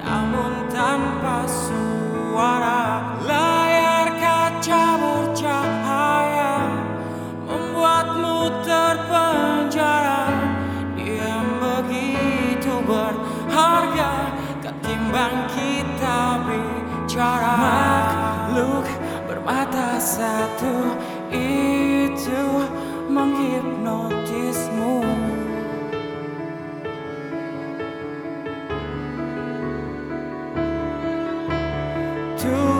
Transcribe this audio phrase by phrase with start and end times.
[0.00, 6.54] namun tanpa suara layar kaca bercahaya
[7.44, 10.24] membuatmu terpenjara
[10.96, 14.12] dia begitu berharga
[14.64, 18.86] ketimbang kita bicara makhluk
[19.28, 20.96] bermata satu
[21.32, 22.42] itu
[23.10, 24.19] menghipnot.
[32.42, 32.79] to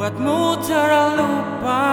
[0.00, 1.84] membuatmu terlupa.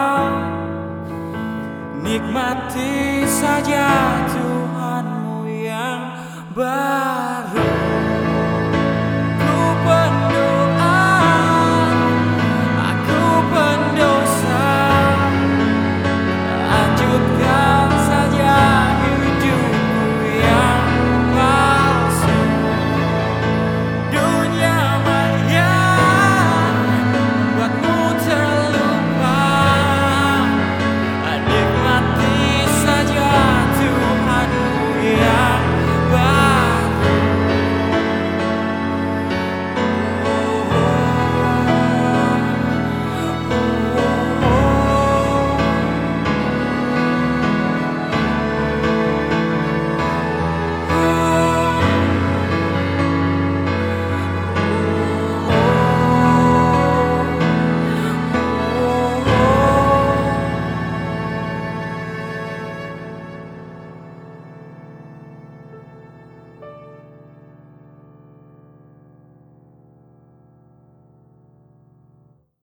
[2.00, 3.92] Nikmati saja
[4.32, 6.16] Tuhanmu yang
[6.56, 7.07] baik.